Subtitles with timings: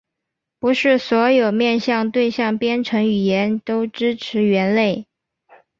[0.57, 5.05] 不是所有面向对象编程语言都支持元类。